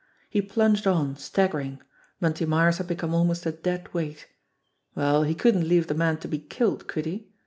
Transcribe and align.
He 0.31 0.41
plunged 0.41 0.87
on, 0.87 1.15
staggering. 1.15 1.79
Bunty 2.19 2.43
Myers 2.47 2.79
had 2.79 2.87
become 2.87 3.13
almost 3.13 3.45
a 3.45 3.51
dead 3.51 3.93
weight. 3.93 4.25
Well, 4.95 5.21
he 5.21 5.35
couldn't 5.35 5.67
leave 5.69 5.85
the 5.85 5.93
man 5.93 6.17
to 6.21 6.27
be 6.27 6.39
killed, 6.39 6.87
could 6.87 7.05
he? 7.05 7.29